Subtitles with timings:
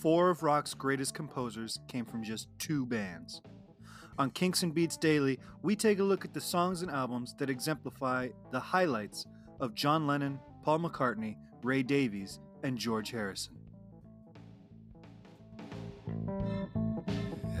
[0.00, 3.42] four of rock's greatest composers came from just two bands.
[4.18, 7.50] On Kinks and Beats Daily, we take a look at the songs and albums that
[7.50, 9.26] exemplify the highlights
[9.60, 13.54] of John Lennon, Paul McCartney, Ray Davies, and George Harrison.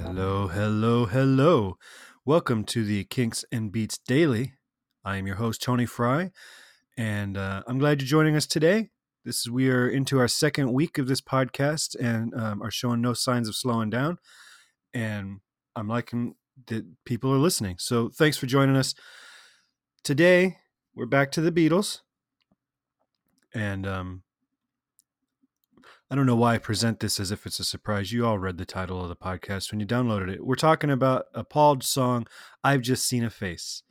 [0.02, 1.76] Hello, hello, hello.
[2.24, 4.54] Welcome to the Kinks and Beats Daily.
[5.04, 6.30] I am your host, Tony Fry,
[6.96, 8.88] and uh, I'm glad you're joining us today.
[9.24, 13.02] This is we are into our second week of this podcast and um, are showing
[13.02, 14.18] no signs of slowing down.
[14.94, 15.40] And
[15.76, 17.76] I'm liking that people are listening.
[17.78, 18.94] So thanks for joining us.
[20.02, 20.56] Today
[20.94, 22.00] we're back to the Beatles,
[23.54, 24.22] and um,
[26.10, 28.12] I don't know why I present this as if it's a surprise.
[28.12, 30.44] You all read the title of the podcast when you downloaded it.
[30.44, 32.26] We're talking about a Paul song,
[32.64, 33.82] "I've Just Seen a Face."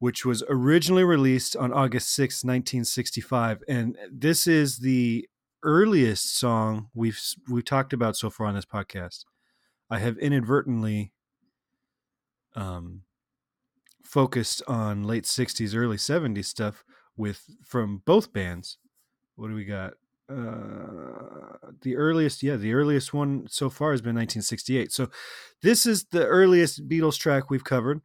[0.00, 3.62] Which was originally released on August 6, 1965.
[3.68, 5.28] And this is the
[5.62, 9.26] earliest song we've we've talked about so far on this podcast.
[9.90, 11.12] I have inadvertently
[12.56, 13.02] um,
[14.02, 16.82] focused on late 60s, early 70s stuff
[17.16, 18.78] with from both bands.
[19.36, 19.94] What do we got?
[20.30, 24.92] Uh, the earliest, yeah, the earliest one so far has been 1968.
[24.92, 25.10] So
[25.60, 28.00] this is the earliest Beatles track we've covered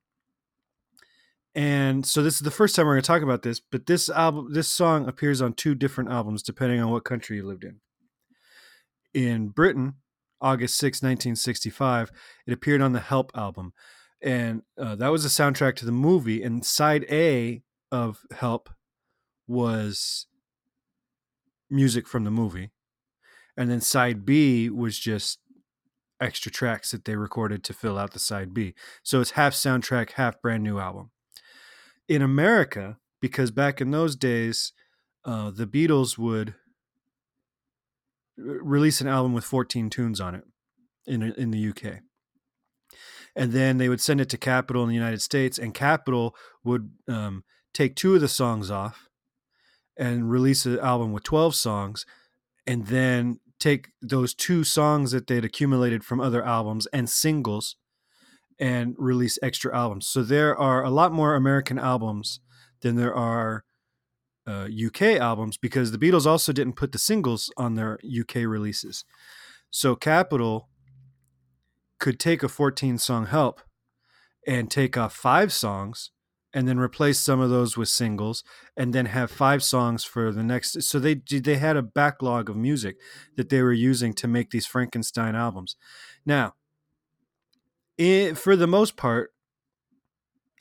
[1.55, 4.09] and so this is the first time we're going to talk about this but this
[4.09, 7.79] album this song appears on two different albums depending on what country you lived in.
[9.13, 9.95] In britain
[10.41, 12.11] august 6 1965
[12.45, 13.73] it appeared on the help album.
[14.21, 18.69] And uh, that was the soundtrack to the movie and side a of help
[19.47, 20.25] was
[21.69, 22.71] music from the movie.
[23.55, 25.39] And then side b was just
[26.19, 28.73] extra tracks that they recorded to fill out the side b.
[29.03, 31.11] So it's half soundtrack half brand new album
[32.07, 34.73] in America, because back in those days,
[35.23, 36.55] uh, the Beatles would
[38.37, 40.43] release an album with 14 tunes on it
[41.07, 42.01] in in the UK.
[43.35, 46.91] And then they would send it to Capitol in the United States, and Capitol would
[47.07, 47.43] um,
[47.73, 49.09] take two of the songs off
[49.97, 52.05] and release an album with 12 songs,
[52.65, 57.75] and then take those two songs that they'd accumulated from other albums and singles
[58.59, 60.07] and release extra albums.
[60.07, 62.39] So there are a lot more American albums
[62.81, 63.63] than there are
[64.47, 69.03] uh, UK albums because the Beatles also didn't put the singles on their UK releases.
[69.69, 70.69] So Capitol
[71.99, 73.61] could take a 14 song help
[74.47, 76.11] and take off five songs
[76.53, 78.43] and then replace some of those with singles
[78.77, 82.55] and then have five songs for the next so they they had a backlog of
[82.55, 82.95] music
[83.35, 85.75] that they were using to make these Frankenstein albums.
[86.25, 86.53] Now,
[87.97, 89.31] it, for the most part,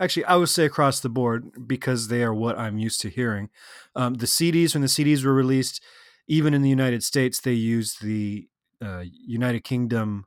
[0.01, 3.51] actually, I would say across the board because they are what I'm used to hearing.
[3.95, 5.83] Um, the CDs, when the CDs were released,
[6.27, 8.49] even in the United States, they used the
[8.83, 10.27] uh, United Kingdom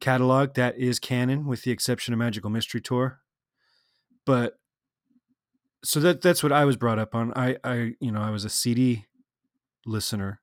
[0.00, 3.20] catalog that is canon, with the exception of Magical Mystery Tour.
[4.26, 4.54] But
[5.84, 7.32] so that that's what I was brought up on.
[7.36, 9.06] I I you know I was a CD
[9.86, 10.40] listener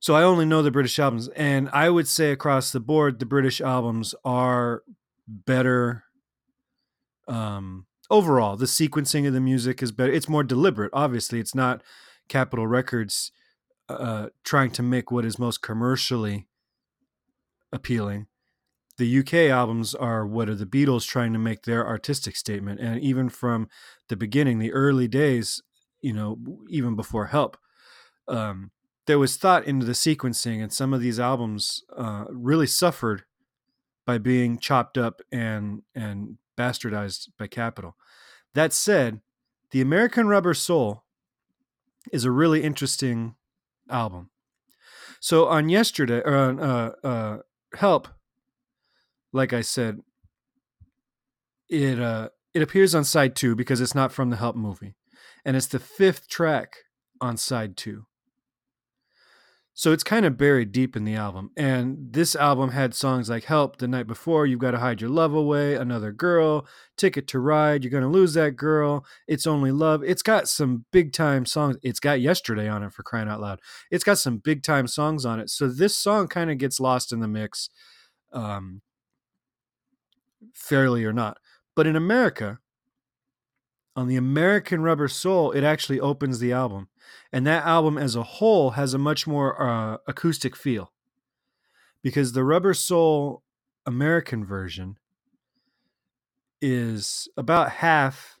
[0.00, 3.26] so I only know the British albums, and I would say across the board, the
[3.26, 4.82] British albums are
[5.26, 6.04] better.
[7.26, 10.12] Um, overall, the sequencing of the music is better.
[10.12, 10.90] It's more deliberate.
[10.92, 11.82] Obviously, it's not
[12.28, 13.32] Capitol Records
[13.88, 16.46] uh, trying to make what is most commercially
[17.72, 18.26] appealing.
[18.98, 23.00] The UK albums are what are the Beatles trying to make their artistic statement, and
[23.00, 23.68] even from
[24.08, 25.62] the beginning, the early days,
[26.00, 26.38] you know,
[26.68, 27.56] even before Help.
[28.26, 28.70] Um,
[29.08, 33.24] there was thought into the sequencing, and some of these albums uh, really suffered
[34.04, 37.96] by being chopped up and and bastardized by Capitol.
[38.52, 39.20] That said,
[39.70, 41.04] the American Rubber Soul
[42.12, 43.34] is a really interesting
[43.88, 44.28] album.
[45.20, 47.38] So on yesterday or on uh, uh,
[47.76, 48.08] Help,
[49.32, 50.00] like I said,
[51.70, 54.96] it uh, it appears on side two because it's not from the Help movie,
[55.46, 56.76] and it's the fifth track
[57.22, 58.04] on side two.
[59.78, 61.52] So it's kind of buried deep in the album.
[61.56, 65.08] And this album had songs like Help the Night Before, You've Got to Hide Your
[65.08, 66.66] Love Away, Another Girl,
[66.96, 70.02] Ticket to Ride, You're to Lose That Girl, It's Only Love.
[70.02, 71.76] It's got some big time songs.
[71.80, 73.60] It's got Yesterday on it for crying out loud.
[73.88, 75.48] It's got some big time songs on it.
[75.48, 77.70] So this song kind of gets lost in the mix,
[78.32, 78.82] um,
[80.54, 81.38] fairly or not.
[81.76, 82.58] But in America,
[83.98, 86.86] on the American Rubber Soul, it actually opens the album
[87.32, 90.92] and that album as a whole has a much more uh, acoustic feel
[92.00, 93.42] because the Rubber Soul
[93.86, 94.98] American version
[96.62, 98.38] is about half,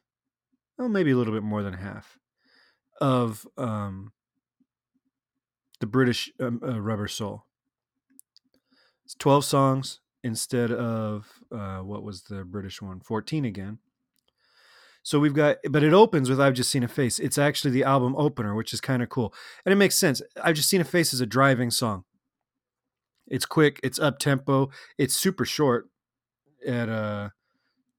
[0.78, 2.20] well, maybe a little bit more than half
[3.00, 4.12] of um,
[5.80, 7.46] the British um, uh, Rubber Soul.
[9.04, 13.00] It's 12 songs instead of uh, what was the British one?
[13.00, 13.78] 14 again.
[15.08, 17.18] So we've got, but it opens with I've Just Seen a Face.
[17.18, 19.32] It's actually the album opener, which is kind of cool.
[19.64, 20.20] And it makes sense.
[20.44, 22.04] I've Just Seen a Face is a driving song.
[23.26, 24.68] It's quick, it's up tempo,
[24.98, 25.88] it's super short
[26.66, 27.30] at uh,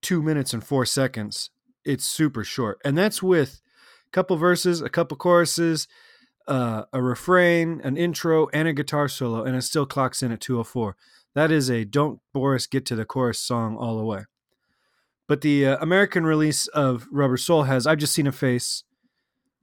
[0.04, 1.50] two minutes and four seconds.
[1.84, 2.78] It's super short.
[2.86, 3.60] And that's with
[4.06, 5.88] a couple verses, a couple choruses,
[6.48, 10.42] uh, a refrain, an intro, and a guitar solo, and it still clocks in at
[10.42, 10.96] 204.
[11.34, 14.26] That is a Don't Bore Us Get to the Chorus song all the way.
[15.30, 18.84] But the uh, American release of Rubber Soul has I've Just Seen a Face,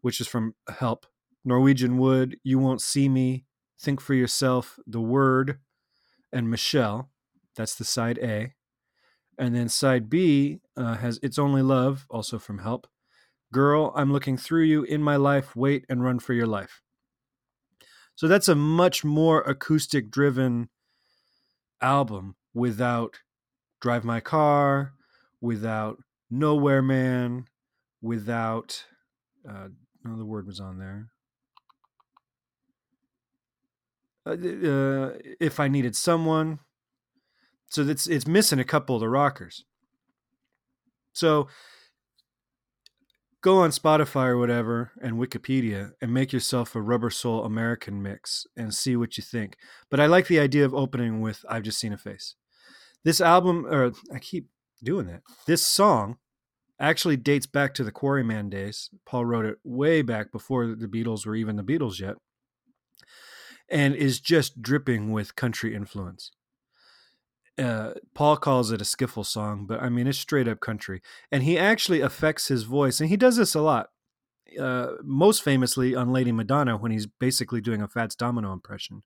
[0.00, 1.06] which is from Help,
[1.44, 3.46] Norwegian Wood, You Won't See Me,
[3.80, 5.58] Think for Yourself, The Word,
[6.32, 7.10] and Michelle.
[7.56, 8.54] That's the side A.
[9.40, 12.86] And then side B uh, has It's Only Love, also from Help.
[13.52, 16.80] Girl, I'm looking through you in my life, wait and run for your life.
[18.14, 20.68] So that's a much more acoustic driven
[21.82, 23.18] album without
[23.80, 24.92] Drive My Car,
[25.40, 25.98] without
[26.30, 27.46] Nowhere Man,
[28.02, 28.84] without
[29.48, 29.68] uh,
[30.04, 31.08] word was on there.
[34.26, 36.58] Uh, uh, if I needed someone,
[37.68, 39.64] so it's it's missing a couple of the rockers.
[41.12, 41.48] So
[43.40, 48.44] go on Spotify or whatever and Wikipedia and make yourself a Rubber Soul American mix
[48.56, 49.56] and see what you think.
[49.88, 52.34] But I like the idea of opening with I've Just Seen a Face.
[53.04, 54.48] This album, or I keep
[54.82, 55.22] doing that.
[55.46, 56.18] This song
[56.78, 58.90] actually dates back to the Quarrymen days.
[59.04, 62.16] Paul wrote it way back before the Beatles were even the Beatles yet,
[63.68, 66.32] and is just dripping with country influence.
[67.58, 71.00] Uh, Paul calls it a skiffle song, but I mean it's straight up country,
[71.32, 73.90] and he actually affects his voice, and he does this a lot.
[74.60, 79.02] Uh, most famously on Lady Madonna when he's basically doing a Fats Domino impression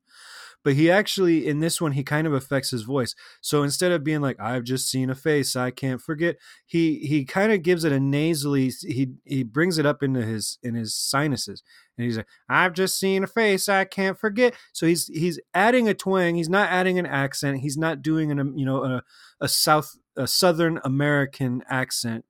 [0.62, 3.14] but he actually in this one he kind of affects his voice.
[3.40, 6.36] So instead of being like i've just seen a face i can't forget
[6.66, 10.58] he he kind of gives it a nasally he he brings it up into his
[10.62, 11.62] in his sinuses.
[11.96, 14.54] And he's like i've just seen a face i can't forget.
[14.72, 16.34] So he's he's adding a twang.
[16.34, 17.60] He's not adding an accent.
[17.60, 19.02] He's not doing an um, you know a,
[19.40, 22.24] a south a southern american accent.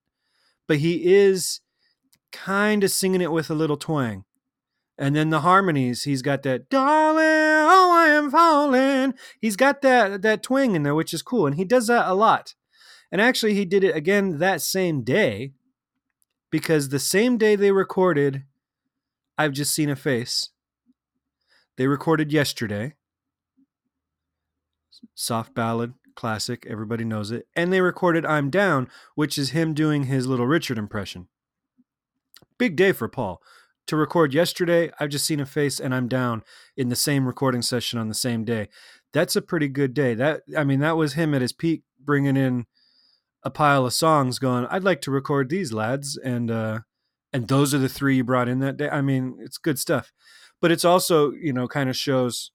[0.69, 1.61] But he is
[2.31, 4.25] kind of singing it with a little twang.
[4.97, 7.50] And then the harmonies he's got that darling
[8.01, 9.15] i am falling.
[9.41, 12.15] He's got that that twang in there which is cool and he does that a
[12.15, 12.55] lot.
[13.13, 15.53] And actually he did it again that same day
[16.51, 18.45] because the same day they recorded
[19.37, 20.51] i've just seen a face.
[21.77, 22.95] They recorded yesterday.
[25.15, 27.47] Soft ballad classic everybody knows it.
[27.55, 31.29] And they recorded i'm down which is him doing his little richard impression.
[32.59, 33.43] Big day for paul
[33.91, 34.91] to record yesterday.
[34.99, 36.43] I've just seen a face and I'm down
[36.77, 38.69] in the same recording session on the same day.
[39.13, 40.15] That's a pretty good day.
[40.15, 42.67] That I mean, that was him at his peak, bringing in
[43.43, 46.81] a pile of songs, going, "I'd like to record these lads," and uh,
[47.33, 48.89] and those are the three you brought in that day.
[48.89, 50.13] I mean, it's good stuff,
[50.61, 52.53] but it's also you know kind of shows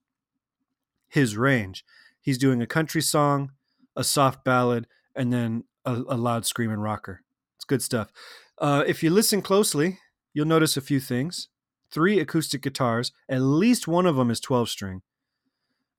[1.10, 1.84] his range.
[2.22, 3.52] He's doing a country song,
[3.96, 7.22] a soft ballad, and then a, a loud screaming rocker.
[7.58, 8.12] It's good stuff.
[8.58, 10.00] Uh, if you listen closely,
[10.36, 11.48] you'll notice a few things.
[11.90, 15.02] Three acoustic guitars, at least one of them is 12 string.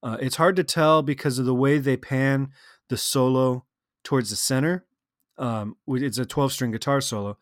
[0.02, 2.50] Uh, it's hard to tell because of the way they pan
[2.88, 3.64] the solo
[4.04, 4.84] towards the center.
[5.38, 7.38] Um, it's a 12 string guitar solo.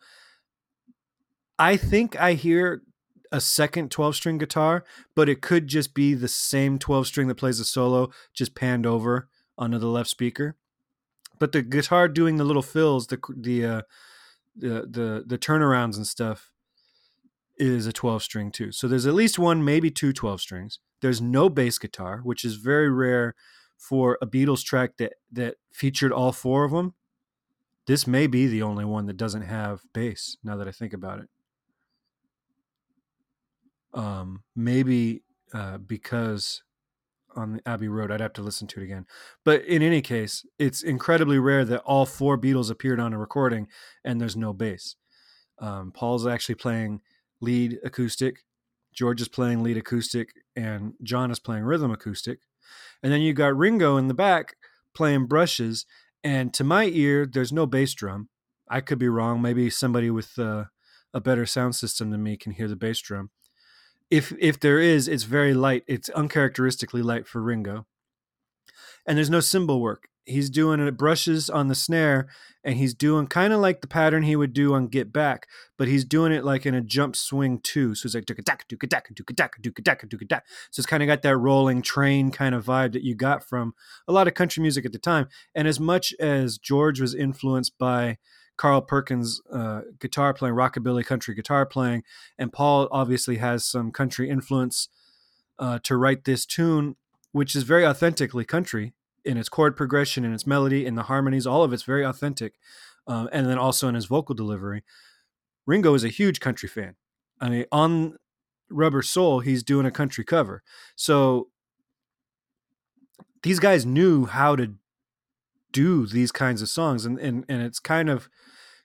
[1.59, 2.81] I think I hear
[3.31, 4.85] a second 12 string guitar,
[5.15, 8.85] but it could just be the same 12 string that plays the solo, just panned
[8.85, 10.55] over onto the left speaker.
[11.39, 13.81] But the guitar doing the little fills, the the uh,
[14.55, 16.53] the the the turnarounds and stuff
[17.57, 18.71] is a 12 string too.
[18.71, 20.79] So there's at least one, maybe two 12 strings.
[21.01, 23.35] There's no bass guitar, which is very rare
[23.77, 26.93] for a Beatles track that that featured all four of them.
[27.87, 30.37] This may be the only one that doesn't have bass.
[30.43, 31.29] Now that I think about it,
[33.93, 36.63] um, maybe uh, because
[37.35, 39.05] on the Abbey Road, I'd have to listen to it again.
[39.43, 43.67] But in any case, it's incredibly rare that all four Beatles appeared on a recording
[44.03, 44.95] and there's no bass.
[45.59, 47.01] Um, Paul's actually playing
[47.41, 48.43] lead acoustic,
[48.93, 52.39] George is playing lead acoustic, and John is playing rhythm acoustic.
[53.03, 54.55] And then you got Ringo in the back
[54.95, 55.85] playing brushes.
[56.23, 58.29] And to my ear, there's no bass drum.
[58.69, 59.41] I could be wrong.
[59.41, 60.65] Maybe somebody with uh,
[61.13, 63.29] a better sound system than me can hear the bass drum.
[64.09, 65.83] If if there is, it's very light.
[65.87, 67.85] It's uncharacteristically light for Ringo.
[69.05, 70.07] And there's no cymbal work.
[70.25, 72.27] He's doing it brushes on the snare
[72.63, 75.87] and he's doing kind of like the pattern he would do on Get Back, but
[75.87, 77.93] he's doing it like in a jump swing too.
[77.93, 80.45] So it's like duka dak duka dak duka dak duka dak duka dak.
[80.71, 83.73] So it's kind of got that rolling train kind of vibe that you got from
[84.07, 85.27] a lot of country music at the time.
[85.53, 88.17] And as much as George was influenced by
[88.57, 92.03] Carl Perkins' uh, guitar playing, rockabilly country guitar playing,
[92.39, 94.87] and Paul obviously has some country influence
[95.59, 96.95] uh, to write this tune,
[97.31, 98.93] which is very authentically country
[99.25, 102.53] in its chord progression, in its melody, in the harmonies, all of it's very authentic.
[103.07, 104.83] Um, and then also in his vocal delivery.
[105.67, 106.95] Ringo is a huge country fan.
[107.39, 108.17] I mean, on
[108.69, 110.63] Rubber Soul, he's doing a country cover.
[110.95, 111.49] So
[113.43, 114.73] these guys knew how to
[115.71, 117.05] do these kinds of songs.
[117.05, 118.29] And, and, and it's kind of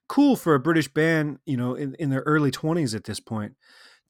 [0.09, 3.55] cool for a British band, you know, in, in their early 20s at this point,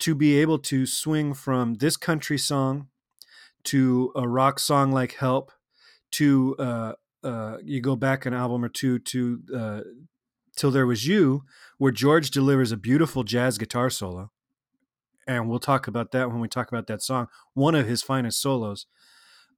[0.01, 2.89] to be able to swing from this country song
[3.65, 5.53] to a rock song like Help
[6.13, 9.81] to uh, uh, you go back an album or two to uh,
[10.57, 11.43] till there was you
[11.79, 14.31] where george delivers a beautiful jazz guitar solo
[15.27, 18.41] and we'll talk about that when we talk about that song one of his finest
[18.41, 18.87] solos.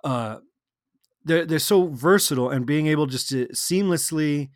[0.04, 0.38] Uh,
[1.24, 4.50] they're, they're so versatile and being able just to seamlessly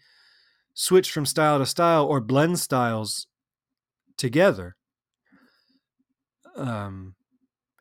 [0.74, 3.28] switch from style to style or blend styles
[4.18, 4.76] together
[6.56, 7.14] um,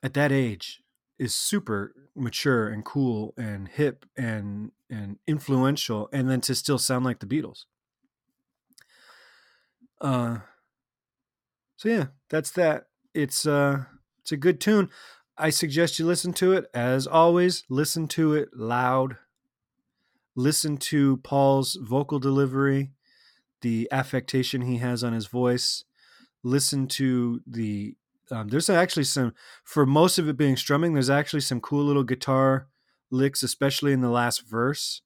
[0.03, 0.81] at that age
[1.17, 7.05] is super mature and cool and hip and and influential and then to still sound
[7.05, 7.65] like the Beatles.
[10.01, 10.39] Uh
[11.77, 12.87] so yeah, that's that.
[13.13, 13.85] It's uh
[14.21, 14.89] it's a good tune.
[15.37, 16.65] I suggest you listen to it.
[16.73, 19.17] As always, listen to it loud.
[20.35, 22.91] Listen to Paul's vocal delivery,
[23.61, 25.83] the affectation he has on his voice.
[26.43, 27.95] Listen to the
[28.31, 32.03] um, there's actually some for most of it being strumming there's actually some cool little
[32.03, 32.67] guitar
[33.11, 35.01] licks especially in the last verse.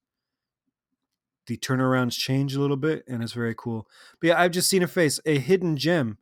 [1.47, 3.87] The turnarounds change a little bit and it's very cool.
[4.19, 6.17] But yeah i've just seen a face a hidden gem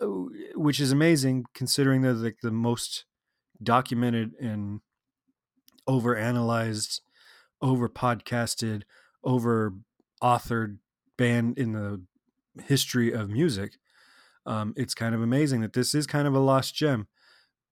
[0.00, 0.06] uh,
[0.54, 3.04] which is amazing considering they're like the most
[3.62, 4.80] documented and
[5.86, 7.00] over analyzed
[7.62, 8.82] over podcasted
[9.22, 9.74] over
[10.22, 10.78] authored
[11.16, 12.02] band in the
[12.62, 13.74] history of music
[14.46, 17.08] um, it's kind of amazing that this is kind of a lost gem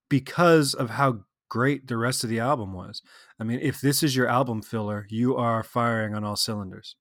[0.09, 3.02] because of how great the rest of the album was.
[3.38, 6.97] I mean, if this is your album filler, you are firing on all cylinders.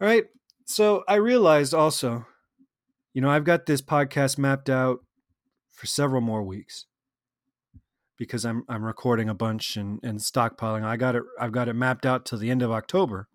[0.00, 0.24] All right.
[0.66, 2.26] So I realized also,
[3.14, 5.00] you know, I've got this podcast mapped out
[5.72, 6.86] for several more weeks
[8.18, 10.84] because I'm I'm recording a bunch and, and stockpiling.
[10.84, 13.28] I got it I've got it mapped out till the end of October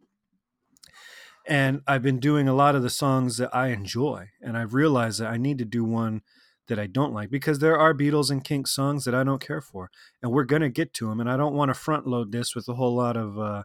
[1.48, 5.20] and I've been doing a lot of the songs that I enjoy, and I've realized
[5.20, 6.22] that I need to do one
[6.68, 9.62] that I don't like because there are Beatles and Kinks songs that I don't care
[9.62, 9.90] for,
[10.22, 12.68] and we're gonna get to them, and I don't want to front load this with
[12.68, 13.64] a whole lot of, uh,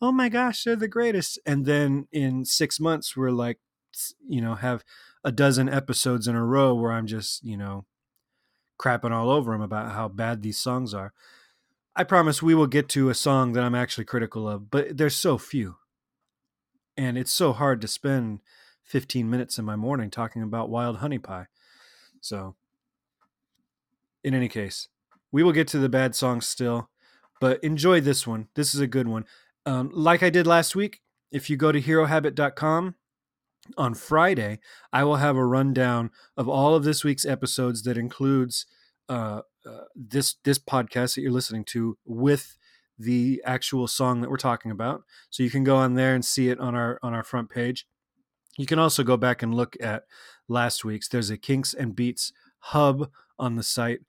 [0.00, 3.58] oh my gosh, they're the greatest, and then in six months we're like,
[4.28, 4.84] you know, have
[5.24, 7.84] a dozen episodes in a row where I'm just, you know,
[8.80, 11.12] crapping all over them about how bad these songs are.
[11.94, 15.16] I promise we will get to a song that I'm actually critical of, but there's
[15.16, 15.76] so few
[16.96, 18.40] and it's so hard to spend
[18.84, 21.46] 15 minutes in my morning talking about wild honey pie.
[22.20, 22.54] So,
[24.22, 24.88] in any case,
[25.30, 26.88] we will get to the bad songs still,
[27.40, 28.48] but enjoy this one.
[28.54, 29.24] This is a good one.
[29.64, 32.94] Um, like I did last week, if you go to herohabit.com
[33.76, 34.60] on Friday,
[34.92, 38.66] I will have a rundown of all of this week's episodes that includes
[39.08, 42.56] uh, uh, this this podcast that you're listening to with
[42.98, 45.02] the actual song that we're talking about.
[45.30, 47.86] So you can go on there and see it on our on our front page.
[48.58, 50.04] You can also go back and look at
[50.48, 51.08] last week's.
[51.08, 54.00] There's a Kinks and Beats hub on the site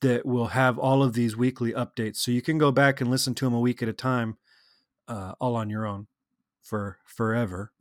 [0.00, 2.16] that will have all of these weekly updates.
[2.16, 4.36] So you can go back and listen to them a week at a time,
[5.08, 6.06] uh, all on your own
[6.62, 7.72] for forever.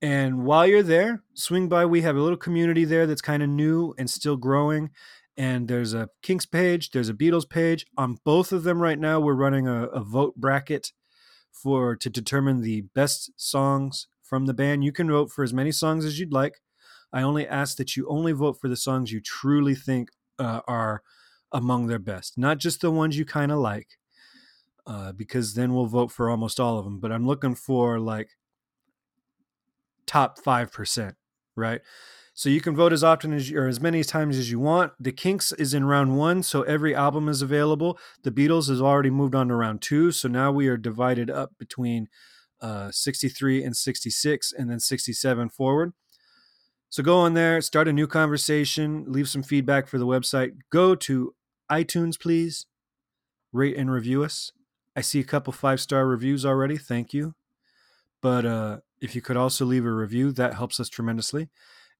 [0.00, 1.86] And while you're there, swing by.
[1.86, 4.90] We have a little community there that's kind of new and still growing
[5.36, 7.86] and there's a Kinks page, there's a Beatles page.
[7.96, 10.92] On both of them right now, we're running a, a, vote bracket
[11.50, 14.84] for to determine the best songs from the band.
[14.84, 16.60] You can vote for as many songs as you'd like.
[17.12, 21.02] I only ask that you only vote for the songs you truly think uh, are
[21.52, 23.98] among their best, not just the ones you kind of like,
[24.86, 26.98] uh, because then we'll vote for almost all of them.
[26.98, 28.30] But I'm looking for like
[30.06, 31.16] top five percent,
[31.54, 31.82] right?
[32.34, 34.92] So you can vote as often as or as many times as you want.
[34.98, 37.98] The Kinks is in round one, so every album is available.
[38.22, 41.52] The Beatles has already moved on to round two, so now we are divided up
[41.58, 42.08] between
[42.60, 45.92] uh, 63 and 66, and then 67 forward.
[46.88, 50.52] So go on there, start a new conversation, leave some feedback for the website.
[50.70, 51.34] Go to
[51.70, 52.66] iTunes, please.
[53.52, 54.52] Rate and review us.
[54.94, 56.76] I see a couple five star reviews already.
[56.76, 57.34] Thank you.
[58.20, 61.48] But uh, if you could also leave a review, that helps us tremendously.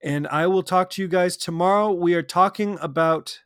[0.02, 1.92] And I will talk to you guys tomorrow.
[1.92, 3.40] We are talking about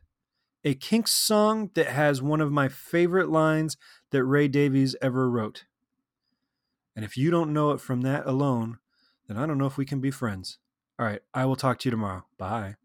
[0.63, 3.77] a Kinks song that has one of my favorite lines
[4.11, 5.65] that Ray Davies ever wrote.
[6.95, 8.79] And if you don't know it from that alone,
[9.27, 10.57] then I don't know if we can be friends.
[10.97, 12.25] All right, I will talk to you tomorrow.
[12.39, 12.75] Bye.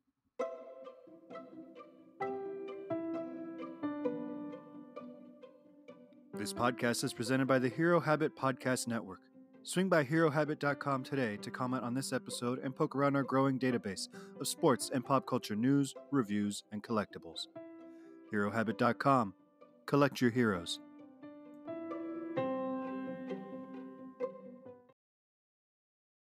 [6.34, 9.20] This podcast is presented by the Hero Habit Podcast Network.
[9.64, 14.08] Swing by HeroHabit.com today to comment on this episode and poke around our growing database
[14.40, 17.46] of sports and pop culture news, reviews, and collectibles.
[18.32, 19.34] HeroHabit.com.
[19.86, 20.80] Collect your heroes.